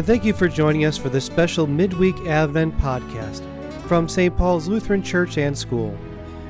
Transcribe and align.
and 0.00 0.06
thank 0.06 0.24
you 0.24 0.32
for 0.32 0.48
joining 0.48 0.86
us 0.86 0.96
for 0.96 1.10
this 1.10 1.26
special 1.26 1.66
midweek 1.66 2.16
Advent 2.26 2.74
podcast 2.78 3.42
from 3.82 4.08
St. 4.08 4.34
Paul's 4.34 4.66
Lutheran 4.66 5.02
Church 5.02 5.36
and 5.36 5.56
School 5.56 5.94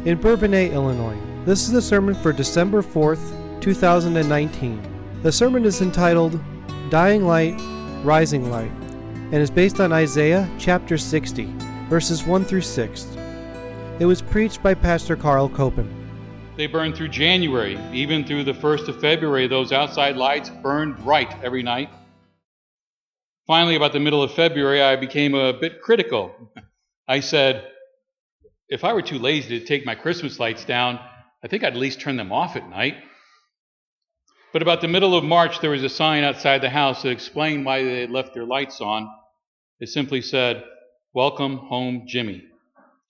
in 0.05 0.19
Bourbonnais, 0.19 0.73
Illinois. 0.73 1.19
This 1.45 1.63
is 1.63 1.73
the 1.73 1.83
sermon 1.83 2.15
for 2.15 2.33
December 2.33 2.81
4th, 2.81 3.61
2019. 3.61 4.81
The 5.25 5.33
sermon 5.33 5.65
is 5.65 5.83
entitled 5.83 6.39
Dying 6.91 7.25
Light, 7.25 7.61
Rising 8.05 8.53
Light, 8.53 8.71
and 8.71 9.35
is 9.35 9.51
based 9.51 9.81
on 9.81 9.93
Isaiah 9.93 10.49
chapter 10.57 10.97
60, 10.97 11.53
verses 11.89 12.23
1 12.23 12.45
through 12.45 12.61
6. 12.61 13.17
It 13.99 14.07
was 14.07 14.23
preached 14.23 14.63
by 14.63 14.75
Pastor 14.75 15.17
Carl 15.17 15.49
Koeppen. 15.49 15.93
They 16.57 16.69
burned 16.69 16.95
through 16.95 17.09
January, 17.09 17.81
even 17.93 18.25
through 18.25 18.45
the 18.45 18.55
1st 18.55 18.87
of 18.87 19.01
February. 19.01 19.49
Those 19.49 19.73
outside 19.73 20.17
lights 20.17 20.51
burned 20.63 20.99
bright 20.99 21.35
every 21.43 21.65
night. 21.65 21.91
Finally, 23.51 23.75
about 23.75 23.93
the 23.93 23.99
middle 23.99 24.23
of 24.23 24.33
February, 24.33 24.81
I 24.81 24.95
became 24.95 25.35
a 25.35 25.53
bit 25.53 25.83
critical. 25.83 26.33
I 27.09 27.19
said, 27.19 27.67
if 28.69 28.85
I 28.85 28.93
were 28.93 29.03
too 29.03 29.19
lazy 29.19 29.59
to 29.59 29.67
take 29.67 29.85
my 29.85 29.97
Christmas 29.97 30.39
lights 30.39 30.65
down, 30.65 31.01
I 31.43 31.49
think 31.49 31.65
I'd 31.65 31.73
at 31.73 31.77
least 31.81 32.01
turn 32.01 32.17
them 32.17 32.31
off 32.31 32.55
at 32.55 32.71
night. 32.71 32.95
But 34.53 34.63
about 34.63 34.81
the 34.81 34.87
middle 34.87 35.17
of 35.17 35.25
March, 35.25 35.59
there 35.59 35.73
was 35.73 35.83
a 35.83 35.89
sign 35.89 36.23
outside 36.23 36.63
the 36.63 36.71
house 36.71 37.03
that 37.03 37.11
explained 37.11 37.65
why 37.67 37.83
they 37.83 38.03
had 38.03 38.13
left 38.13 38.35
their 38.35 38.45
lights 38.45 38.81
on. 38.81 39.11
It 39.81 39.89
simply 39.89 40.23
said, 40.23 40.63
Welcome 41.13 41.57
home, 41.57 42.05
Jimmy. 42.07 42.45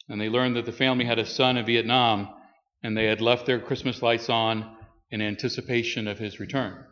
And 0.08 0.18
they 0.18 0.30
learned 0.30 0.56
that 0.56 0.64
the 0.64 0.72
family 0.72 1.04
had 1.04 1.18
a 1.18 1.26
son 1.26 1.58
in 1.58 1.66
Vietnam, 1.66 2.30
and 2.82 2.96
they 2.96 3.04
had 3.04 3.20
left 3.20 3.44
their 3.44 3.60
Christmas 3.60 4.00
lights 4.00 4.30
on 4.30 4.74
in 5.10 5.20
anticipation 5.20 6.08
of 6.08 6.18
his 6.18 6.40
return. 6.40 6.86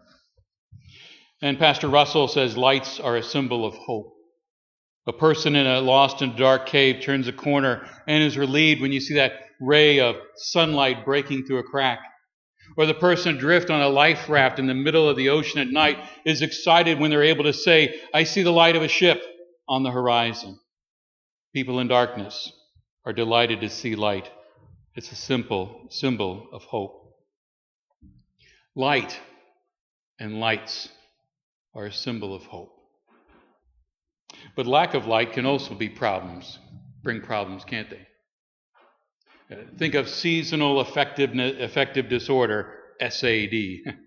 And 1.41 1.59
Pastor 1.59 1.89
Russell 1.89 2.29
says 2.29 2.57
lights 2.57 2.99
are 2.99 3.17
a 3.17 3.23
symbol 3.23 3.65
of 3.65 3.75
hope. 3.75 4.15
A 5.07 5.13
person 5.13 5.57
in 5.57 5.67
a 5.67 5.81
lost 5.81 6.21
and 6.21 6.37
dark 6.37 6.67
cave 6.67 7.03
turns 7.03 7.29
a 7.29 7.33
corner 7.33 7.89
and 8.07 8.23
is 8.23 8.37
relieved 8.37 8.81
when 8.81 8.93
you 8.93 9.01
see 9.01 9.15
that 9.15 9.33
ray 9.61 10.01
of 10.01 10.17
sunlight 10.37 11.05
breaking 11.05 11.45
through 11.45 11.59
a 11.59 11.63
crack. 11.63 12.01
Or 12.77 12.87
the 12.87 12.95
person 12.95 13.37
adrift 13.37 13.71
on 13.71 13.81
a 13.81 13.89
life 13.89 14.29
raft 14.29 14.59
in 14.59 14.67
the 14.67 14.75
middle 14.75 15.09
of 15.09 15.17
the 15.17 15.31
ocean 15.31 15.61
at 15.61 15.69
night 15.69 15.99
is 16.27 16.43
excited 16.43 16.99
when 16.99 17.11
they're 17.11 17.23
able 17.23 17.45
to 17.45 17.53
say, 17.53 18.01
I 18.13 18.25
see 18.25 18.43
the 18.43 18.53
light 18.53 18.77
of 18.77 18.83
a 18.83 18.89
ship 18.89 19.23
on 19.69 19.83
the 19.83 19.91
horizon. 19.91 20.59
People 21.55 21.81
in 21.81 21.89
darkness 21.89 22.53
are 23.07 23.13
delighted 23.13 23.63
to 23.63 23.71
see 23.71 23.97
light. 23.97 24.31
It's 24.95 25.13
a 25.13 25.17
simple 25.17 25.87
symbol 25.89 26.49
of 26.53 26.65
hope. 26.65 27.15
Light 28.75 29.19
and 30.21 30.41
lights 30.41 30.89
are 31.79 31.87
a 31.87 31.93
symbol 31.93 32.35
of 32.35 32.43
hope. 32.43 32.75
But 34.57 34.67
lack 34.67 34.95
of 34.95 35.07
light 35.07 35.33
can 35.33 35.47
also 35.47 35.75
be 35.75 35.89
problems, 35.89 36.59
bring 37.05 37.21
problems, 37.21 37.65
can't 37.65 37.89
they? 37.89 38.05
Uh, 39.51 39.61
think 39.79 39.95
of 39.95 40.09
seasonal 40.09 40.81
affective 40.81 42.09
disorder, 42.09 42.75
SAD. 43.01 43.53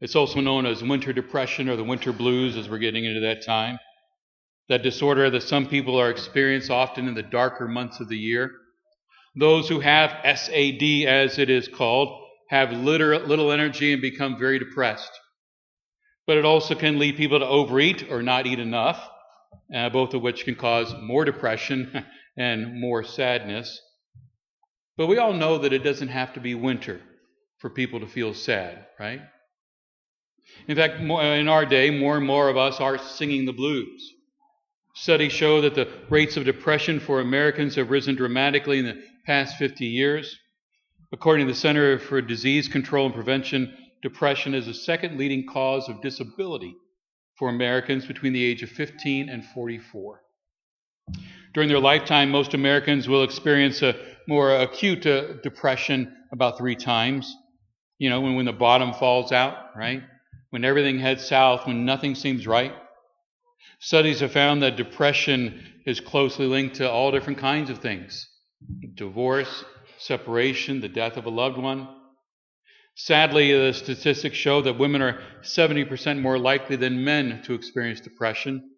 It's 0.00 0.16
also 0.16 0.40
known 0.40 0.66
as 0.66 0.82
winter 0.82 1.14
depression 1.14 1.68
or 1.70 1.76
the 1.76 1.84
winter 1.84 2.12
blues 2.12 2.56
as 2.58 2.68
we're 2.68 2.78
getting 2.78 3.06
into 3.06 3.20
that 3.20 3.42
time. 3.46 3.78
That 4.68 4.82
disorder 4.82 5.30
that 5.30 5.44
some 5.44 5.66
people 5.66 5.98
are 5.98 6.10
experiencing 6.10 6.74
often 6.74 7.08
in 7.08 7.14
the 7.14 7.22
darker 7.22 7.66
months 7.66 8.00
of 8.00 8.08
the 8.08 8.18
year. 8.18 8.50
Those 9.34 9.66
who 9.66 9.80
have 9.80 10.10
SAD, 10.24 11.06
as 11.06 11.38
it 11.38 11.48
is 11.48 11.68
called, 11.68 12.22
have 12.50 12.72
little 12.72 13.50
energy 13.50 13.94
and 13.94 14.02
become 14.02 14.38
very 14.38 14.58
depressed 14.58 15.12
but 16.26 16.36
it 16.36 16.44
also 16.44 16.74
can 16.74 16.98
lead 16.98 17.16
people 17.16 17.38
to 17.38 17.46
overeat 17.46 18.10
or 18.10 18.22
not 18.22 18.46
eat 18.46 18.58
enough, 18.58 19.08
uh, 19.74 19.90
both 19.90 20.14
of 20.14 20.22
which 20.22 20.44
can 20.44 20.54
cause 20.54 20.94
more 21.02 21.24
depression 21.24 22.04
and 22.36 22.80
more 22.80 23.04
sadness. 23.04 23.80
But 24.96 25.06
we 25.06 25.18
all 25.18 25.32
know 25.32 25.58
that 25.58 25.72
it 25.72 25.84
doesn't 25.84 26.08
have 26.08 26.34
to 26.34 26.40
be 26.40 26.54
winter 26.54 27.00
for 27.58 27.70
people 27.70 28.00
to 28.00 28.06
feel 28.06 28.34
sad, 28.34 28.86
right? 28.98 29.20
In 30.68 30.76
fact, 30.76 31.00
in 31.00 31.48
our 31.48 31.66
day, 31.66 31.90
more 31.90 32.16
and 32.16 32.26
more 32.26 32.48
of 32.48 32.56
us 32.56 32.80
are 32.80 32.98
singing 32.98 33.44
the 33.44 33.52
blues. 33.52 34.12
Studies 34.94 35.32
show 35.32 35.60
that 35.62 35.74
the 35.74 35.88
rates 36.08 36.36
of 36.36 36.44
depression 36.44 37.00
for 37.00 37.20
Americans 37.20 37.74
have 37.74 37.90
risen 37.90 38.14
dramatically 38.14 38.78
in 38.78 38.84
the 38.84 39.02
past 39.26 39.56
50 39.56 39.86
years. 39.86 40.38
According 41.12 41.46
to 41.46 41.52
the 41.52 41.58
Center 41.58 41.98
for 41.98 42.20
Disease 42.20 42.68
Control 42.68 43.06
and 43.06 43.14
Prevention, 43.14 43.74
depression 44.04 44.54
is 44.54 44.66
the 44.66 44.74
second 44.74 45.18
leading 45.18 45.46
cause 45.46 45.88
of 45.88 46.02
disability 46.02 46.76
for 47.38 47.48
Americans 47.48 48.04
between 48.04 48.34
the 48.34 48.44
age 48.44 48.62
of 48.62 48.68
15 48.68 49.30
and 49.30 49.42
44. 49.46 50.20
During 51.54 51.70
their 51.70 51.80
lifetime, 51.80 52.30
most 52.30 52.52
Americans 52.52 53.08
will 53.08 53.24
experience 53.24 53.80
a 53.80 53.96
more 54.28 54.54
acute 54.54 55.06
uh, 55.06 55.34
depression 55.42 56.14
about 56.32 56.58
three 56.58 56.76
times. 56.76 57.34
You 57.98 58.10
know, 58.10 58.20
when, 58.20 58.34
when 58.34 58.44
the 58.44 58.52
bottom 58.52 58.92
falls 58.92 59.32
out, 59.32 59.74
right? 59.74 60.02
When 60.50 60.66
everything 60.66 60.98
heads 60.98 61.26
south, 61.26 61.66
when 61.66 61.86
nothing 61.86 62.14
seems 62.14 62.46
right. 62.46 62.74
Studies 63.80 64.20
have 64.20 64.32
found 64.32 64.62
that 64.62 64.76
depression 64.76 65.64
is 65.86 66.00
closely 66.00 66.46
linked 66.46 66.76
to 66.76 66.90
all 66.90 67.10
different 67.10 67.38
kinds 67.38 67.70
of 67.70 67.78
things 67.78 68.28
divorce, 68.94 69.64
separation, 69.98 70.80
the 70.80 70.88
death 70.88 71.16
of 71.16 71.24
a 71.24 71.30
loved 71.30 71.56
one, 71.58 71.88
Sadly, 72.96 73.52
the 73.52 73.72
statistics 73.72 74.36
show 74.36 74.62
that 74.62 74.78
women 74.78 75.02
are 75.02 75.20
70% 75.42 76.20
more 76.20 76.38
likely 76.38 76.76
than 76.76 77.04
men 77.04 77.42
to 77.44 77.54
experience 77.54 78.00
depression. 78.00 78.70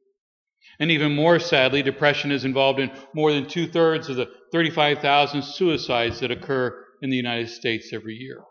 And 0.78 0.90
even 0.90 1.14
more 1.14 1.38
sadly, 1.38 1.82
depression 1.82 2.32
is 2.32 2.44
involved 2.44 2.80
in 2.80 2.90
more 3.14 3.32
than 3.32 3.46
two 3.46 3.66
thirds 3.66 4.08
of 4.08 4.16
the 4.16 4.30
35,000 4.52 5.42
suicides 5.42 6.20
that 6.20 6.30
occur 6.30 6.84
in 7.02 7.10
the 7.10 7.16
United 7.16 7.50
States 7.50 7.92
every 7.92 8.14
year. 8.14 8.42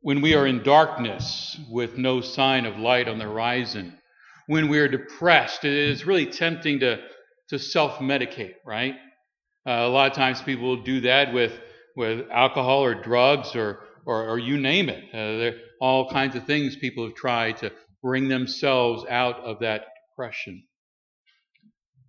When 0.00 0.22
we 0.22 0.34
are 0.34 0.46
in 0.46 0.62
darkness 0.62 1.58
with 1.70 1.98
no 1.98 2.20
sign 2.20 2.64
of 2.66 2.78
light 2.78 3.08
on 3.08 3.18
the 3.18 3.24
horizon, 3.24 3.98
when 4.46 4.68
we 4.68 4.78
are 4.78 4.88
depressed, 4.88 5.64
it 5.64 5.72
is 5.72 6.06
really 6.06 6.26
tempting 6.26 6.80
to, 6.80 7.00
to 7.50 7.58
self 7.58 7.98
medicate, 7.98 8.54
right? 8.64 8.94
Uh, 9.66 9.72
a 9.72 9.88
lot 9.88 10.10
of 10.10 10.16
times 10.16 10.40
people 10.40 10.68
will 10.68 10.82
do 10.82 11.00
that 11.00 11.34
with 11.34 11.52
with 11.98 12.30
alcohol 12.30 12.84
or 12.84 12.94
drugs 12.94 13.56
or, 13.56 13.80
or, 14.06 14.28
or 14.28 14.38
you 14.38 14.56
name 14.56 14.88
it. 14.88 15.02
Uh, 15.12 15.38
there 15.38 15.50
are 15.50 15.58
all 15.80 16.08
kinds 16.08 16.36
of 16.36 16.46
things 16.46 16.76
people 16.76 17.04
have 17.04 17.16
tried 17.16 17.56
to 17.56 17.72
bring 18.00 18.28
themselves 18.28 19.04
out 19.10 19.40
of 19.40 19.58
that 19.58 19.82
depression. 20.08 20.62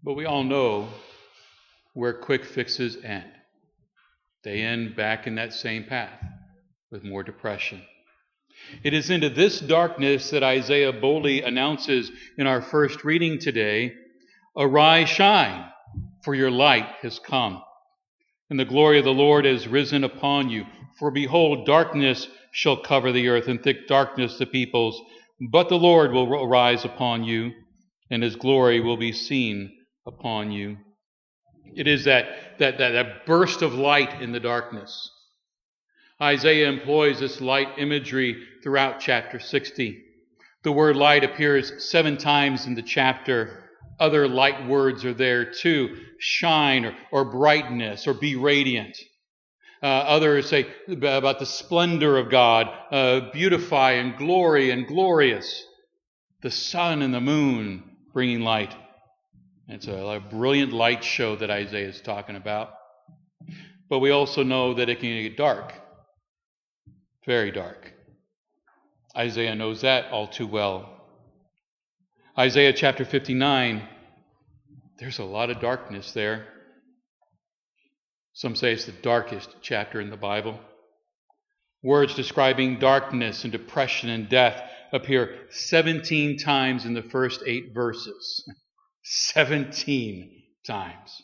But 0.04 0.14
we 0.14 0.26
all 0.26 0.44
know 0.44 0.90
where 1.96 2.14
quick 2.14 2.46
fixes 2.46 2.98
end. 3.04 3.32
They 4.44 4.62
end 4.62 4.96
back 4.96 5.26
in 5.26 5.36
that 5.36 5.54
same 5.54 5.86
path 5.86 6.24
with 6.92 7.04
more 7.04 7.24
depression. 7.24 7.82
It 8.84 8.94
is 8.94 9.10
into 9.10 9.30
this 9.30 9.60
darkness 9.60 10.30
that 10.30 10.44
Isaiah 10.44 10.94
boldly 10.94 11.42
announces 11.42 12.12
in 12.38 12.46
our 12.46 12.62
first 12.62 13.04
reading 13.04 13.40
today 13.40 13.96
Arise, 14.56 15.10
shine, 15.10 15.66
for 16.24 16.36
your 16.36 16.52
light 16.52 16.88
has 17.02 17.18
come 17.18 17.64
and 18.50 18.60
the 18.60 18.66
glory 18.66 19.00
of 19.00 19.06
the 19.06 19.14
Lord 19.14 19.46
is 19.46 19.68
risen 19.68 20.04
upon 20.04 20.50
you. 20.50 20.66
For 20.98 21.12
behold, 21.12 21.66
darkness 21.66 22.28
shall 22.52 22.78
cover 22.78 23.12
the 23.12 23.28
earth, 23.30 23.48
and 23.48 23.62
thick 23.62 23.88
darkness 23.88 24.38
the 24.38 24.46
peoples. 24.46 25.02
But 25.52 25.70
the 25.70 25.78
Lord 25.78 26.12
will 26.12 26.34
arise 26.44 26.84
upon 26.84 27.24
you, 27.24 27.52
and 28.10 28.24
his 28.24 28.36
glory 28.36 28.82
will 28.82 28.98
be 28.98 29.14
seen 29.14 29.72
upon 30.06 30.52
you. 30.52 30.78
It 31.76 31.88
is 31.88 32.06
that, 32.06 32.58
that, 32.58 32.80
that, 32.80 32.92
that 32.92 33.26
burst 33.26 33.62
of 33.62 33.74
light 33.74 34.22
in 34.22 34.32
the 34.32 34.40
darkness. 34.40 35.12
Isaiah 36.22 36.68
employs 36.68 37.20
this 37.20 37.40
light 37.40 37.78
imagery 37.78 38.44
throughout 38.64 39.00
chapter 39.00 39.40
60. 39.40 40.04
The 40.64 40.72
word 40.72 40.98
light 40.98 41.24
appears 41.24 41.90
seven 41.90 42.18
times 42.18 42.66
in 42.66 42.76
the 42.76 42.82
chapter, 42.82 43.69
other 44.00 44.28
light 44.28 44.68
words 44.68 45.06
are 45.06 45.14
there 45.14 45.52
too 45.52 45.98
shine 46.20 46.86
or, 46.86 46.96
or 47.12 47.26
brightness 47.26 48.08
or 48.08 48.14
be 48.14 48.36
radiant. 48.36 48.98
Uh, 49.82 49.86
others 49.86 50.50
say 50.50 50.68
about 50.88 51.40
the 51.40 51.46
splendor 51.46 52.18
of 52.18 52.30
God, 52.30 52.68
uh, 52.92 53.32
beautify 53.32 53.94
and 53.94 54.18
glory 54.18 54.72
and 54.72 54.88
glorious. 54.88 55.66
The 56.42 56.52
sun 56.52 57.02
and 57.02 57.14
the 57.14 57.22
moon 57.22 57.84
bringing 58.14 58.42
light. 58.42 58.76
It's 59.68 59.88
a, 59.88 59.94
a 59.94 60.20
brilliant 60.20 60.74
light 60.74 61.04
show 61.04 61.36
that 61.38 61.50
Isaiah 61.50 61.90
is 61.90 62.02
talking 62.02 62.36
about. 62.36 62.72
But 63.90 64.00
we 64.00 64.12
also 64.12 64.44
know 64.44 64.74
that 64.76 64.90
it 64.90 65.00
can 65.00 65.22
get 65.22 65.38
dark, 65.38 65.74
very 67.26 67.52
dark. 67.52 67.94
Isaiah 69.16 69.56
knows 69.56 69.82
that 69.82 70.12
all 70.12 70.28
too 70.28 70.48
well. 70.48 70.99
Isaiah 72.40 72.72
chapter 72.72 73.04
59, 73.04 73.86
there's 74.98 75.20
a 75.20 75.26
lot 75.26 75.50
of 75.50 75.60
darkness 75.60 76.14
there. 76.14 76.46
Some 78.32 78.56
say 78.56 78.72
it's 78.72 78.86
the 78.86 78.94
darkest 78.94 79.54
chapter 79.62 80.00
in 80.00 80.10
the 80.10 80.16
Bible. 80.16 80.58
Words 81.84 82.16
describing 82.16 82.80
darkness 82.80 83.44
and 83.44 83.52
depression 83.52 84.10
and 84.10 84.30
death 84.30 84.58
appear 84.94 85.36
17 85.50 86.38
times 86.38 86.86
in 86.86 86.94
the 86.94 87.04
first 87.04 87.44
eight 87.46 87.74
verses. 87.74 88.50
17 89.04 90.32
times. 90.66 91.22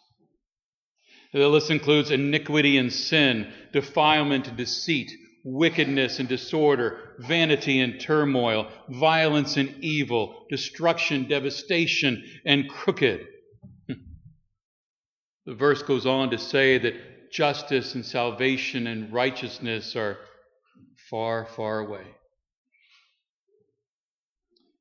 The 1.31 1.47
list 1.47 1.71
includes 1.71 2.11
iniquity 2.11 2.77
and 2.77 2.91
sin, 2.91 3.53
defilement 3.71 4.49
and 4.49 4.57
deceit, 4.57 5.13
wickedness 5.45 6.19
and 6.19 6.27
disorder, 6.27 6.97
vanity 7.19 7.79
and 7.79 8.01
turmoil, 8.01 8.67
violence 8.89 9.57
and 9.57 9.75
evil, 9.79 10.45
destruction, 10.49 11.27
devastation, 11.29 12.23
and 12.45 12.67
crooked. 12.67 13.27
Hmm. 13.87 13.93
The 15.45 15.53
verse 15.53 15.83
goes 15.83 16.07
on 16.07 16.31
to 16.31 16.39
say 16.39 16.79
that 16.79 17.31
justice 17.31 17.93
and 17.93 18.03
salvation 18.03 18.87
and 18.87 19.13
righteousness 19.13 19.95
are 19.95 20.17
far, 21.09 21.45
far 21.45 21.79
away. 21.79 22.05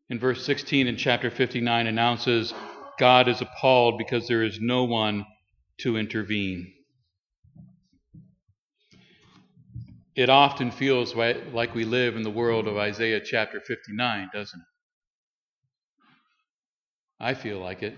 In 0.09 0.19
verse 0.19 0.45
16 0.47 0.87
in 0.87 0.97
chapter 0.97 1.31
59 1.31 1.87
announces 1.87 2.55
God 2.99 3.29
is 3.29 3.43
appalled 3.43 3.99
because 3.99 4.29
there 4.29 4.43
is 4.43 4.59
no 4.61 4.85
one 4.85 5.27
to 5.79 5.97
intervene. 5.97 6.74
It 10.17 10.31
often 10.31 10.71
feels 10.71 11.15
like 11.15 11.75
we 11.75 11.85
live 11.85 12.15
in 12.15 12.23
the 12.23 12.31
world 12.31 12.69
of 12.69 12.77
Isaiah 12.77 13.21
chapter 13.21 13.61
59, 13.61 14.31
doesn't 14.33 14.61
it? 14.61 14.67
I 17.19 17.35
feel 17.35 17.59
like 17.59 17.83
it 17.83 17.97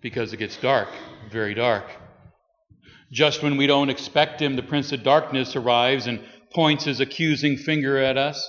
because 0.00 0.32
it 0.32 0.38
gets 0.38 0.56
dark, 0.56 0.88
very 1.30 1.54
dark. 1.54 1.84
Just 3.12 3.42
when 3.42 3.56
we 3.56 3.66
don't 3.66 3.90
expect 3.90 4.40
him, 4.40 4.56
the 4.56 4.62
Prince 4.62 4.92
of 4.92 5.02
Darkness 5.02 5.56
arrives 5.56 6.06
and 6.06 6.20
points 6.52 6.84
his 6.84 7.00
accusing 7.00 7.56
finger 7.56 7.98
at 7.98 8.16
us, 8.16 8.48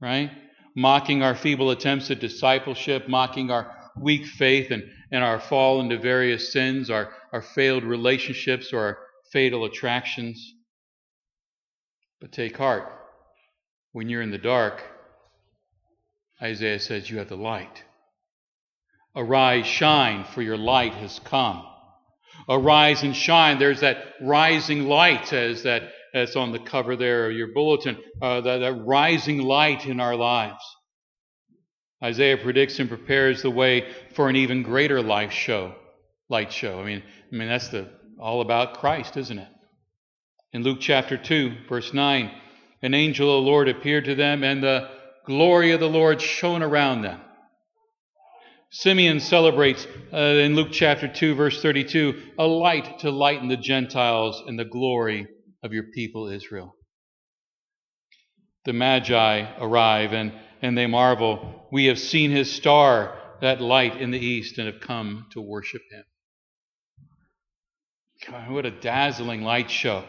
right? 0.00 0.30
Mocking 0.74 1.22
our 1.22 1.34
feeble 1.34 1.70
attempts 1.70 2.10
at 2.10 2.20
discipleship, 2.20 3.08
mocking 3.08 3.50
our 3.50 3.74
weak 4.00 4.26
faith 4.26 4.70
and, 4.70 4.84
and 5.12 5.24
our 5.24 5.40
fall 5.40 5.80
into 5.80 5.98
various 5.98 6.52
sins, 6.52 6.90
our, 6.90 7.12
our 7.32 7.42
failed 7.42 7.84
relationships, 7.84 8.72
or 8.72 8.80
our 8.80 8.98
fatal 9.32 9.64
attractions. 9.64 10.54
But 12.20 12.32
take 12.32 12.56
heart. 12.56 12.92
When 13.92 14.08
you're 14.08 14.22
in 14.22 14.30
the 14.30 14.38
dark, 14.38 14.82
Isaiah 16.40 16.80
says 16.80 17.08
you 17.08 17.18
have 17.18 17.28
the 17.28 17.36
light. 17.36 17.84
Arise, 19.14 19.66
shine, 19.66 20.24
for 20.24 20.42
your 20.42 20.58
light 20.58 20.94
has 20.94 21.18
come. 21.20 21.64
Arise 22.48 23.02
and 23.02 23.16
shine. 23.16 23.58
There's 23.58 23.80
that 23.80 23.98
rising 24.20 24.84
light, 24.84 25.32
as 25.32 25.62
that 25.62 25.90
that's 26.12 26.36
on 26.36 26.52
the 26.52 26.58
cover 26.58 26.96
there 26.96 27.30
of 27.30 27.36
your 27.36 27.48
bulletin. 27.48 27.96
Uh, 28.20 28.40
that, 28.42 28.58
that 28.58 28.74
rising 28.84 29.38
light 29.38 29.86
in 29.86 30.00
our 30.00 30.16
lives. 30.16 30.62
Isaiah 32.02 32.36
predicts 32.36 32.78
and 32.78 32.88
prepares 32.88 33.42
the 33.42 33.50
way 33.50 33.90
for 34.14 34.28
an 34.28 34.36
even 34.36 34.62
greater 34.62 35.02
life 35.02 35.32
show, 35.32 35.74
light 36.28 36.52
show. 36.52 36.78
I 36.78 36.84
mean, 36.84 37.02
I 37.32 37.36
mean 37.36 37.48
that's 37.48 37.68
the 37.68 37.88
all 38.20 38.42
about 38.42 38.78
Christ, 38.78 39.16
isn't 39.16 39.38
it? 39.38 39.48
In 40.56 40.62
Luke 40.62 40.78
chapter 40.80 41.18
2, 41.18 41.66
verse 41.68 41.92
9, 41.92 42.30
an 42.80 42.94
angel 42.94 43.28
of 43.28 43.44
the 43.44 43.50
Lord 43.50 43.68
appeared 43.68 44.06
to 44.06 44.14
them, 44.14 44.42
and 44.42 44.62
the 44.62 44.88
glory 45.26 45.72
of 45.72 45.80
the 45.80 45.86
Lord 45.86 46.22
shone 46.22 46.62
around 46.62 47.02
them. 47.02 47.20
Simeon 48.70 49.20
celebrates 49.20 49.86
uh, 50.14 50.16
in 50.16 50.56
Luke 50.56 50.70
chapter 50.72 51.08
2, 51.08 51.34
verse 51.34 51.60
32, 51.60 52.22
a 52.38 52.46
light 52.46 53.00
to 53.00 53.10
lighten 53.10 53.48
the 53.48 53.58
Gentiles 53.58 54.42
and 54.46 54.58
the 54.58 54.64
glory 54.64 55.28
of 55.62 55.74
your 55.74 55.82
people 55.94 56.28
Israel. 56.28 56.74
The 58.64 58.72
Magi 58.72 59.58
arrive 59.60 60.14
and, 60.14 60.32
and 60.62 60.78
they 60.78 60.86
marvel. 60.86 61.68
We 61.70 61.84
have 61.84 61.98
seen 61.98 62.30
his 62.30 62.50
star, 62.50 63.14
that 63.42 63.60
light 63.60 64.00
in 64.00 64.10
the 64.10 64.18
east, 64.18 64.56
and 64.56 64.72
have 64.72 64.80
come 64.80 65.26
to 65.32 65.42
worship 65.42 65.82
him. 65.90 66.04
God, 68.26 68.50
what 68.50 68.64
a 68.64 68.70
dazzling 68.70 69.42
light 69.42 69.70
show. 69.70 70.02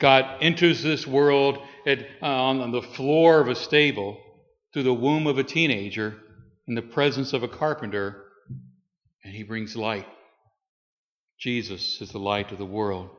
God 0.00 0.38
enters 0.40 0.82
this 0.82 1.06
world 1.06 1.58
at, 1.86 2.00
uh, 2.22 2.26
on 2.26 2.72
the 2.72 2.82
floor 2.82 3.40
of 3.40 3.48
a 3.48 3.54
stable 3.54 4.18
through 4.72 4.84
the 4.84 4.94
womb 4.94 5.26
of 5.26 5.38
a 5.38 5.44
teenager 5.44 6.16
in 6.66 6.74
the 6.74 6.82
presence 6.82 7.32
of 7.32 7.42
a 7.42 7.48
carpenter, 7.48 8.24
and 9.22 9.34
he 9.34 9.42
brings 9.42 9.76
light. 9.76 10.06
Jesus 11.38 12.00
is 12.00 12.10
the 12.10 12.18
light 12.18 12.50
of 12.50 12.58
the 12.58 12.64
world. 12.64 13.10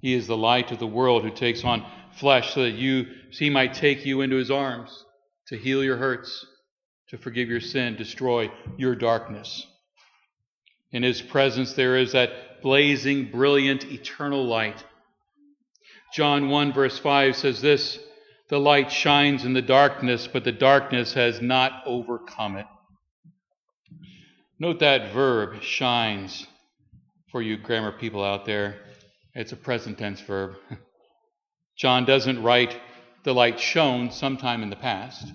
He 0.00 0.12
is 0.12 0.26
the 0.26 0.36
light 0.36 0.70
of 0.72 0.78
the 0.78 0.86
world 0.86 1.22
who 1.22 1.30
takes 1.30 1.64
on 1.64 1.86
flesh 2.18 2.54
so 2.54 2.62
that 2.62 2.74
you 2.74 3.06
he 3.30 3.48
might 3.50 3.74
take 3.74 4.04
you 4.04 4.20
into 4.20 4.36
his 4.36 4.50
arms 4.50 5.04
to 5.48 5.56
heal 5.56 5.82
your 5.82 5.96
hurts, 5.96 6.46
to 7.08 7.18
forgive 7.18 7.48
your 7.48 7.60
sin, 7.60 7.96
destroy 7.96 8.50
your 8.76 8.94
darkness. 8.94 9.66
In 10.92 11.02
his 11.02 11.22
presence 11.22 11.72
there 11.72 11.96
is 11.96 12.12
that 12.12 12.62
blazing, 12.62 13.30
brilliant, 13.30 13.84
eternal 13.84 14.44
light. 14.46 14.84
John 16.14 16.48
1 16.48 16.72
verse 16.72 16.98
5 16.98 17.36
says 17.36 17.60
this 17.60 17.98
the 18.48 18.60
light 18.60 18.92
shines 18.92 19.44
in 19.44 19.54
the 19.54 19.62
darkness, 19.62 20.28
but 20.30 20.44
the 20.44 20.52
darkness 20.52 21.14
has 21.14 21.40
not 21.40 21.82
overcome 21.86 22.56
it. 22.56 22.66
Note 24.58 24.80
that 24.80 25.12
verb, 25.12 25.62
shines, 25.62 26.46
for 27.32 27.42
you 27.42 27.56
grammar 27.56 27.90
people 27.90 28.22
out 28.22 28.44
there. 28.44 28.76
It's 29.34 29.52
a 29.52 29.56
present 29.56 29.98
tense 29.98 30.20
verb. 30.20 30.56
John 31.76 32.04
doesn't 32.04 32.42
write, 32.42 32.78
the 33.24 33.34
light 33.34 33.58
shone 33.58 34.12
sometime 34.12 34.62
in 34.62 34.70
the 34.70 34.76
past. 34.76 35.26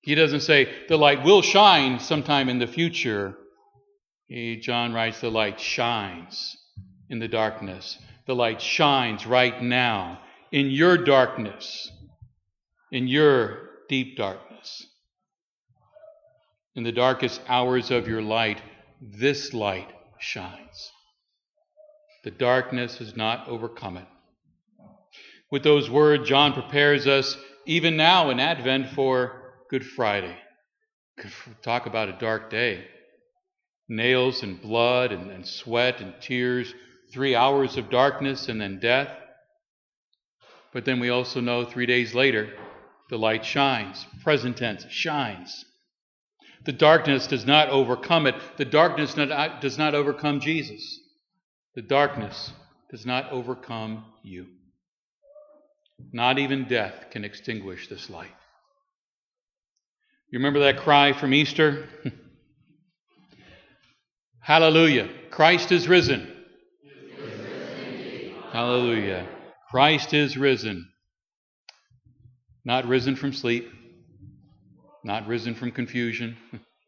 He 0.00 0.14
doesn't 0.14 0.40
say, 0.40 0.72
the 0.88 0.96
light 0.96 1.24
will 1.24 1.42
shine 1.42 1.98
sometime 1.98 2.48
in 2.48 2.60
the 2.60 2.66
future. 2.66 3.34
He, 4.28 4.56
John 4.56 4.94
writes, 4.94 5.20
the 5.20 5.30
light 5.30 5.60
shines 5.60 6.56
in 7.10 7.18
the 7.18 7.28
darkness. 7.28 7.98
The 8.26 8.34
light 8.34 8.60
shines 8.60 9.26
right 9.26 9.62
now 9.62 10.20
in 10.52 10.70
your 10.70 10.98
darkness 10.98 11.90
in 12.90 13.08
your 13.08 13.70
deep 13.88 14.16
darkness. 14.16 14.86
In 16.74 16.82
the 16.82 16.92
darkest 16.92 17.40
hours 17.48 17.90
of 17.90 18.06
your 18.06 18.22
light, 18.22 18.60
this 19.00 19.54
light 19.54 19.88
shines. 20.18 20.92
The 22.24 22.30
darkness 22.30 22.98
has 22.98 23.16
not 23.16 23.48
overcome 23.48 23.96
it. 23.96 24.06
With 25.50 25.62
those 25.62 25.88
words, 25.88 26.28
John 26.28 26.52
prepares 26.52 27.06
us 27.06 27.36
even 27.66 27.96
now 27.96 28.30
in 28.30 28.40
Advent 28.40 28.90
for 28.90 29.42
Good 29.70 29.86
Friday. 29.86 30.36
Talk 31.62 31.86
about 31.86 32.08
a 32.08 32.18
dark 32.18 32.50
day. 32.50 32.84
Nails 33.88 34.42
and 34.42 34.60
blood 34.60 35.12
and, 35.12 35.30
and 35.30 35.46
sweat 35.46 36.00
and 36.00 36.14
tears, 36.20 36.74
three 37.16 37.34
hours 37.34 37.78
of 37.78 37.88
darkness 37.88 38.50
and 38.50 38.60
then 38.60 38.78
death. 38.78 39.08
But 40.74 40.84
then 40.84 41.00
we 41.00 41.08
also 41.08 41.40
know 41.40 41.64
three 41.64 41.86
days 41.86 42.14
later, 42.14 42.50
the 43.08 43.16
light 43.16 43.42
shines. 43.42 44.06
Present 44.22 44.58
tense, 44.58 44.84
shines. 44.90 45.64
The 46.66 46.72
darkness 46.72 47.26
does 47.26 47.46
not 47.46 47.70
overcome 47.70 48.26
it. 48.26 48.34
The 48.58 48.66
darkness 48.66 49.16
uh, 49.16 49.56
does 49.62 49.78
not 49.78 49.94
overcome 49.94 50.40
Jesus. 50.40 51.00
The 51.74 51.80
darkness 51.80 52.52
does 52.90 53.06
not 53.06 53.32
overcome 53.32 54.04
you. 54.22 54.48
Not 56.12 56.38
even 56.38 56.68
death 56.68 57.06
can 57.10 57.24
extinguish 57.24 57.88
this 57.88 58.10
light. 58.10 58.36
You 60.30 60.38
remember 60.38 60.60
that 60.60 60.80
cry 60.80 61.14
from 61.14 61.32
Easter? 61.32 61.88
Hallelujah. 64.40 65.08
Christ 65.30 65.72
is 65.72 65.88
risen. 65.88 66.35
Hallelujah. 68.56 69.28
Christ 69.70 70.14
is 70.14 70.38
risen 70.38 70.88
not 72.64 72.86
risen 72.86 73.14
from 73.14 73.34
sleep, 73.34 73.70
not 75.04 75.26
risen 75.26 75.54
from 75.54 75.70
confusion, 75.72 76.38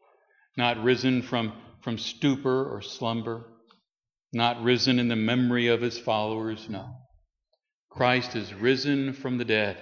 not 0.57 0.81
risen 0.83 1.21
from, 1.21 1.53
from 1.83 1.99
stupor 1.99 2.75
or 2.75 2.81
slumber, 2.81 3.45
not 4.33 4.63
risen 4.63 4.97
in 4.97 5.09
the 5.09 5.15
memory 5.15 5.67
of 5.67 5.79
his 5.79 5.99
followers. 5.99 6.67
No. 6.67 6.89
Christ 7.91 8.35
is 8.35 8.51
risen 8.51 9.13
from 9.13 9.37
the 9.37 9.45
dead, 9.45 9.77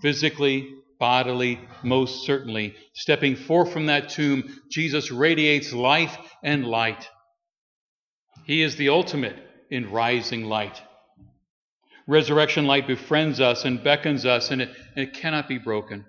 physically, 0.00 0.76
bodily, 1.00 1.58
most 1.82 2.24
certainly. 2.24 2.76
Stepping 2.94 3.34
forth 3.34 3.72
from 3.72 3.86
that 3.86 4.10
tomb, 4.10 4.44
Jesus 4.70 5.10
radiates 5.10 5.72
life 5.72 6.16
and 6.44 6.64
light. 6.64 7.08
He 8.46 8.62
is 8.62 8.76
the 8.76 8.90
ultimate 8.90 9.40
in 9.74 9.90
rising 9.90 10.44
light. 10.44 10.80
Resurrection 12.06 12.66
light 12.66 12.86
befriends 12.86 13.40
us 13.40 13.64
and 13.64 13.82
beckons 13.82 14.24
us, 14.24 14.50
and 14.50 14.62
it, 14.62 14.70
and 14.94 15.08
it 15.08 15.14
cannot 15.14 15.48
be 15.48 15.58
broken. 15.58 16.04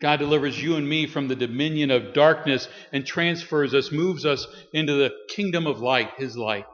God 0.00 0.18
delivers 0.18 0.60
you 0.60 0.76
and 0.76 0.88
me 0.88 1.06
from 1.06 1.28
the 1.28 1.36
dominion 1.36 1.90
of 1.90 2.14
darkness 2.14 2.68
and 2.92 3.06
transfers 3.06 3.74
us, 3.74 3.92
moves 3.92 4.24
us 4.24 4.46
into 4.72 4.94
the 4.94 5.12
kingdom 5.28 5.66
of 5.66 5.80
light, 5.80 6.10
His 6.16 6.36
light. 6.36 6.64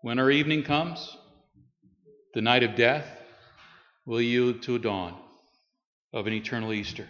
When 0.00 0.18
our 0.18 0.30
evening 0.30 0.62
comes, 0.62 1.16
the 2.34 2.40
night 2.40 2.62
of 2.62 2.76
death, 2.76 3.06
will 4.06 4.20
yield 4.20 4.62
to 4.62 4.76
a 4.76 4.78
dawn 4.78 5.14
of 6.12 6.26
an 6.26 6.32
eternal 6.32 6.72
Easter. 6.72 7.06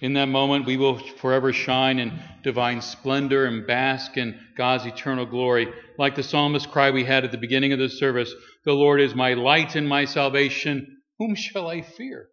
In 0.00 0.12
that 0.14 0.26
moment, 0.26 0.66
we 0.66 0.76
will 0.76 0.98
forever 0.98 1.52
shine 1.52 1.98
in 1.98 2.18
divine 2.42 2.82
splendor 2.82 3.46
and 3.46 3.66
bask 3.66 4.16
in 4.16 4.38
God's 4.56 4.84
eternal 4.84 5.24
glory. 5.24 5.72
Like 5.98 6.14
the 6.14 6.22
psalmist 6.22 6.70
cry 6.70 6.90
we 6.90 7.04
had 7.04 7.24
at 7.24 7.32
the 7.32 7.38
beginning 7.38 7.72
of 7.72 7.78
the 7.78 7.88
service 7.88 8.32
The 8.64 8.74
Lord 8.74 9.00
is 9.00 9.14
my 9.14 9.34
light 9.34 9.74
and 9.74 9.88
my 9.88 10.04
salvation. 10.04 10.98
Whom 11.18 11.34
shall 11.34 11.68
I 11.68 11.80
fear? 11.80 12.28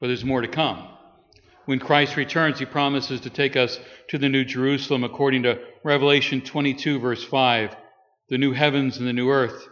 But 0.00 0.06
there's 0.06 0.24
more 0.24 0.40
to 0.40 0.48
come. 0.48 0.88
When 1.66 1.78
Christ 1.78 2.16
returns, 2.16 2.58
he 2.58 2.64
promises 2.64 3.20
to 3.20 3.30
take 3.30 3.54
us 3.54 3.78
to 4.08 4.18
the 4.18 4.28
New 4.28 4.44
Jerusalem 4.44 5.04
according 5.04 5.44
to 5.44 5.60
Revelation 5.84 6.40
22, 6.40 6.98
verse 6.98 7.22
5, 7.22 7.76
the 8.28 8.38
new 8.38 8.52
heavens 8.52 8.96
and 8.96 9.06
the 9.06 9.12
new 9.12 9.30
earth, 9.30 9.68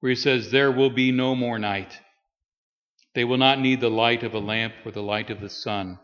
where 0.00 0.10
he 0.10 0.16
says, 0.16 0.50
There 0.50 0.70
will 0.70 0.90
be 0.90 1.12
no 1.12 1.34
more 1.34 1.58
night. 1.58 2.00
They 3.16 3.24
will 3.24 3.38
not 3.38 3.58
need 3.58 3.80
the 3.80 3.88
light 3.88 4.24
of 4.24 4.34
a 4.34 4.38
lamp 4.38 4.74
or 4.84 4.92
the 4.92 5.02
light 5.02 5.30
of 5.30 5.40
the 5.40 5.48
sun, 5.48 5.98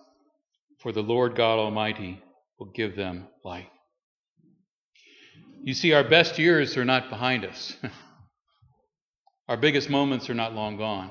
for 0.81 0.93
the 0.93 1.03
Lord 1.03 1.37
God 1.37 1.59
Almighty 1.59 2.23
will 2.59 2.73
give 2.73 2.97
them 2.97 3.29
light. 3.45 3.69
You 5.63 5.75
see, 5.75 5.93
our 5.93 6.05
best 6.05 6.39
years 6.39 6.79
are 6.79 6.87
not 6.87 7.11
behind 7.11 7.45
us. 7.45 7.77
our 9.49 9.59
biggest 9.59 9.91
moments 9.91 10.31
are 10.31 10.35
not 10.35 10.55
long 10.55 10.79
gone. 10.79 11.11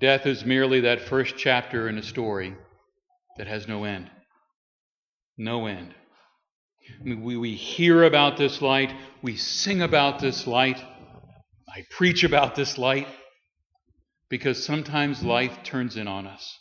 Death 0.00 0.26
is 0.26 0.44
merely 0.44 0.80
that 0.80 1.02
first 1.02 1.36
chapter 1.38 1.88
in 1.88 1.96
a 1.96 2.02
story 2.02 2.56
that 3.36 3.46
has 3.46 3.68
no 3.68 3.84
end. 3.84 4.10
No 5.38 5.66
end. 5.66 5.94
We, 7.04 7.36
we 7.36 7.54
hear 7.54 8.02
about 8.02 8.38
this 8.38 8.60
light, 8.60 8.92
we 9.22 9.36
sing 9.36 9.82
about 9.82 10.18
this 10.18 10.48
light, 10.48 10.84
I 11.68 11.84
preach 11.96 12.24
about 12.24 12.56
this 12.56 12.76
light 12.76 13.06
because 14.32 14.64
sometimes 14.64 15.22
life 15.22 15.58
turns 15.62 15.98
in 15.98 16.08
on 16.08 16.26
us. 16.26 16.58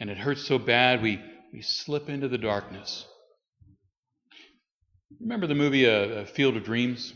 And 0.00 0.10
it 0.10 0.18
hurts 0.18 0.44
so 0.44 0.58
bad 0.58 1.02
we, 1.02 1.22
we 1.52 1.62
slip 1.62 2.08
into 2.08 2.26
the 2.26 2.36
darkness. 2.36 3.06
Remember 5.20 5.46
the 5.46 5.54
movie 5.54 5.88
uh, 5.88 6.24
Field 6.24 6.56
of 6.56 6.64
Dreams? 6.64 7.14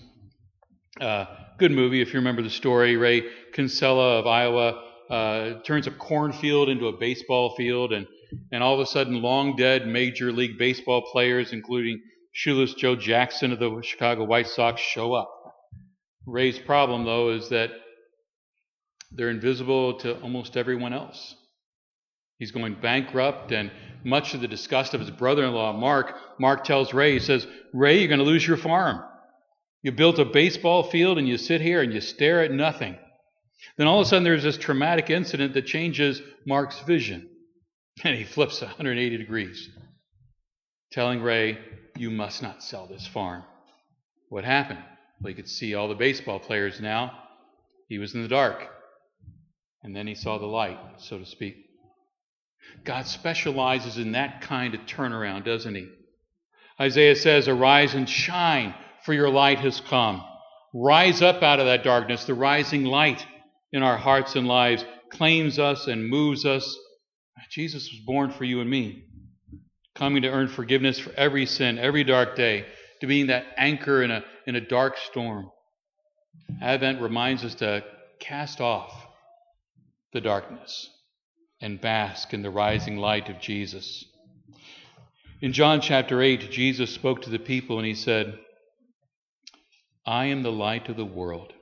Uh, 1.01 1.25
good 1.59 1.73
movie 1.73 2.01
if 2.01 2.13
you 2.13 2.21
remember 2.21 2.41
the 2.41 2.51
story. 2.51 2.97
Ray 2.97 3.25
Kinsella 3.53 4.21
of 4.21 4.29
Iowa 4.29 4.81
uh, 5.11 5.61
turns 5.65 5.89
a 5.89 5.91
cornfield 5.91 6.69
into 6.69 6.87
a 6.87 6.97
baseball 6.97 7.57
field, 7.57 7.93
and, 7.93 8.07
and 8.53 8.63
all 8.63 8.75
of 8.75 8.81
a 8.81 8.87
sudden, 8.87 9.23
long 9.23 9.57
dead 9.57 9.89
Major 9.89 10.31
League 10.31 10.57
Baseball 10.57 11.03
players, 11.11 11.53
including 11.53 12.01
shoeless 12.31 12.75
Joe 12.75 12.95
Jackson 12.95 13.51
of 13.51 13.59
the 13.59 13.83
Chicago 13.83 14.23
White 14.23 14.47
Sox, 14.47 14.81
show 14.81 15.15
up. 15.15 15.29
Ray's 16.29 16.61
problem, 16.61 17.05
though, 17.05 17.31
is 17.31 17.49
that 17.49 17.71
they're 19.11 19.31
invisible 19.31 19.95
to 20.01 20.21
almost 20.21 20.57
everyone 20.57 20.93
else. 20.93 21.35
He's 22.39 22.53
going 22.53 22.77
bankrupt, 22.81 23.51
and 23.53 23.71
much 24.05 24.31
to 24.31 24.39
the 24.39 24.47
disgust 24.47 24.95
of 24.95 25.01
his 25.01 25.11
brother 25.11 25.45
in 25.45 25.53
law, 25.53 25.73
Mark, 25.73 26.15
Mark 26.39 26.65
tells 26.65 26.95
Ray, 26.95 27.15
he 27.15 27.19
says, 27.19 27.47
Ray, 27.73 27.99
you're 27.99 28.09
going 28.09 28.21
to 28.21 28.25
lose 28.25 28.47
your 28.47 28.57
farm. 28.57 29.03
You 29.83 29.93
built 29.93 30.19
a 30.19 30.25
baseball 30.25 30.85
field 30.85 31.19
and 31.19 31.29
you 31.29 31.37
sit 31.37 31.61
here 31.61 31.83
and 31.83 31.93
you 31.93 32.01
stare 32.01 32.43
at 32.43 32.53
nothing. 32.53 32.97
Then 33.77 33.87
all 33.87 34.01
of 34.01 34.07
a 34.07 34.09
sudden 34.09 34.25
there's 34.25 34.43
this 34.43 34.57
traumatic 34.57 35.11
incident 35.11 35.55
that 35.55 35.67
changes 35.67 36.23
Mark's 36.47 36.81
vision. 36.81 37.29
And 38.05 38.17
he 38.17 38.23
flips 38.23 38.61
180 38.61 39.17
degrees, 39.17 39.69
telling 40.93 41.21
Ray, 41.21 41.59
You 41.97 42.13
must 42.13 42.45
not 42.45 42.63
sell 42.63 42.87
this 42.87 43.05
farm. 43.09 43.43
What 44.29 44.45
happened? 44.45 44.79
Well, 45.21 45.31
he 45.31 45.35
could 45.35 45.49
see 45.49 45.75
all 45.75 45.89
the 45.89 45.97
baseball 45.97 46.39
players 46.39 46.81
now. 46.81 47.25
He 47.89 47.99
was 47.99 48.15
in 48.15 48.23
the 48.23 48.29
dark 48.29 48.69
and 49.83 49.95
then 49.95 50.07
he 50.07 50.15
saw 50.15 50.39
the 50.39 50.47
light, 50.47 50.79
so 50.99 51.19
to 51.19 51.27
speak. 51.27 51.57
God 52.85 53.07
specializes 53.07 53.99
in 53.99 54.13
that 54.13 54.41
kind 54.43 54.75
of 54.75 54.81
turnaround, 54.83 55.45
doesn't 55.45 55.75
he? 55.75 55.89
Isaiah 56.81 57.17
says, 57.17 57.49
Arise 57.49 57.95
and 57.95 58.09
shine, 58.09 58.75
for 59.05 59.13
your 59.13 59.31
light 59.31 59.59
has 59.61 59.81
come. 59.81 60.25
Rise 60.75 61.23
up 61.23 61.43
out 61.43 61.61
of 61.61 61.67
that 61.67 61.85
darkness. 61.85 62.25
The 62.25 62.35
rising 62.35 62.85
light 62.85 63.25
in 63.73 63.83
our 63.83 63.97
hearts 63.97 64.37
and 64.37 64.47
lives 64.47 64.85
claims 65.11 65.59
us 65.59 65.87
and 65.87 66.09
moves 66.09 66.45
us. 66.45 66.77
Jesus 67.51 67.91
was 67.91 68.01
born 68.05 68.31
for 68.31 68.45
you 68.45 68.61
and 68.61 68.69
me, 68.69 69.05
coming 69.95 70.23
to 70.23 70.29
earn 70.29 70.49
forgiveness 70.49 70.99
for 70.99 71.13
every 71.17 71.47
sin, 71.47 71.79
every 71.79 72.05
dark 72.05 72.37
day, 72.37 72.67
to 73.01 73.07
being 73.07 73.29
that 73.29 73.47
anchor 73.57 74.03
in 74.03 74.11
a, 74.11 74.23
in 74.47 74.55
a 74.55 74.61
dark 74.61 74.99
storm. 74.99 75.51
Advent 76.61 77.01
reminds 77.01 77.45
us 77.45 77.55
to 77.57 77.83
cast 78.21 78.61
off 78.61 79.08
the 80.13 80.21
darkness 80.21 80.89
and 81.61 81.81
bask 81.81 82.33
in 82.33 82.43
the 82.43 82.51
rising 82.51 82.97
light 82.97 83.29
of 83.29 83.41
Jesus. 83.41 84.05
In 85.41 85.53
John 85.53 85.81
chapter 85.81 86.23
8, 86.23 86.51
Jesus 86.51 86.91
spoke 86.91 87.23
to 87.23 87.31
the 87.31 87.39
people 87.39 87.79
and 87.79 87.87
he 87.87 87.95
said, 87.95 88.39
I 90.07 90.27
am 90.27 90.43
the 90.43 90.53
light 90.53 90.89
of 90.89 90.97
the 90.97 91.05
world. 91.05 91.53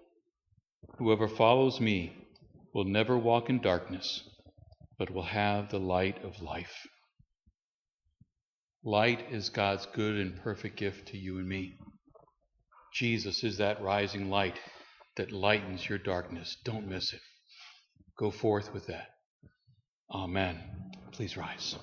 Whoever 0.98 1.28
follows 1.28 1.80
me 1.80 2.16
will 2.72 2.84
never 2.84 3.18
walk 3.18 3.50
in 3.50 3.60
darkness, 3.60 4.22
but 4.98 5.10
will 5.10 5.24
have 5.24 5.70
the 5.70 5.80
light 5.80 6.22
of 6.24 6.40
life. 6.40 6.86
Light 8.84 9.26
is 9.30 9.48
God's 9.48 9.86
good 9.86 10.16
and 10.16 10.40
perfect 10.42 10.76
gift 10.76 11.08
to 11.08 11.18
you 11.18 11.38
and 11.38 11.48
me. 11.48 11.76
Jesus 12.94 13.42
is 13.42 13.58
that 13.58 13.82
rising 13.82 14.30
light 14.30 14.58
that 15.16 15.32
lightens 15.32 15.88
your 15.88 15.98
darkness. 15.98 16.56
Don't 16.64 16.88
miss 16.88 17.12
it. 17.12 17.20
Go 18.18 18.30
forth 18.30 18.72
with 18.72 18.86
that. 18.86 19.08
Amen. 20.10 20.58
Please 21.12 21.36
rise. 21.36 21.76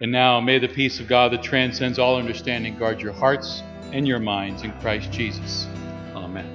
And 0.00 0.12
now 0.12 0.40
may 0.40 0.58
the 0.58 0.68
peace 0.68 1.00
of 1.00 1.08
God 1.08 1.32
that 1.32 1.42
transcends 1.42 1.98
all 1.98 2.16
understanding 2.16 2.78
guard 2.78 3.00
your 3.00 3.12
hearts 3.12 3.62
and 3.92 4.06
your 4.06 4.18
minds 4.18 4.62
in 4.62 4.72
Christ 4.80 5.10
Jesus. 5.10 5.66
Amen. 6.14 6.52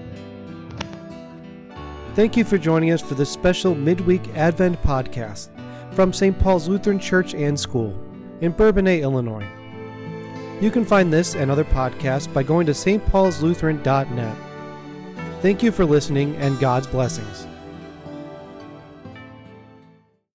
Thank 2.14 2.38
you 2.38 2.44
for 2.44 2.58
joining 2.58 2.92
us 2.92 3.02
for 3.02 3.16
this 3.16 3.32
special 3.32 3.74
midweek 3.74 4.28
Advent 4.36 4.82
podcast 4.84 5.50
from 5.94 6.14
St. 6.14 6.38
Paul's 6.38 6.68
Lutheran 6.68 7.00
Church 7.00 7.34
and 7.34 7.60
School 7.60 8.00
in 8.42 8.52
Bourbonnais, 8.52 9.02
Illinois. 9.02 9.48
You 10.60 10.70
can 10.70 10.86
find 10.86 11.12
this 11.12 11.36
and 11.36 11.50
other 11.50 11.64
podcasts 11.64 12.32
by 12.32 12.44
going 12.44 12.68
to 12.68 12.74
stpaulslutheran.net. 12.74 14.51
Thank 15.42 15.64
you 15.64 15.72
for 15.72 15.86
listening 15.86 16.36
and 16.36 16.60
God's 16.60 16.86
blessings. 16.86 17.48